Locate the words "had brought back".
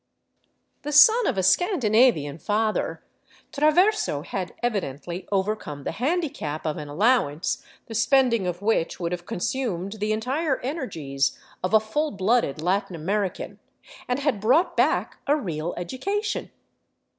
14.17-15.19